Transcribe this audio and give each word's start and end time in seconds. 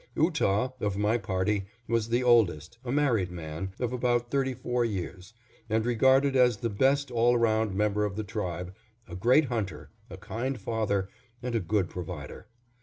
Ootah, 0.17 0.73
of 0.79 0.97
my 0.97 1.19
party, 1.19 1.65
was 1.87 2.09
the 2.09 2.23
oldest, 2.23 2.79
a 2.83 2.91
married 2.91 3.29
man, 3.29 3.71
of 3.79 3.93
about 3.93 4.31
thirty 4.31 4.55
four 4.55 4.83
years, 4.83 5.31
and 5.69 5.85
regarded 5.85 6.35
as 6.35 6.57
the 6.57 6.71
best 6.71 7.11
all 7.11 7.35
around 7.35 7.75
member 7.75 8.03
of 8.03 8.15
the 8.15 8.23
tribe, 8.23 8.73
a 9.07 9.15
great 9.15 9.45
hunter, 9.45 9.91
a 10.09 10.17
kind 10.17 10.59
father, 10.59 11.07
and 11.43 11.53
a 11.53 11.59
good 11.59 11.87
provider. 11.87 12.47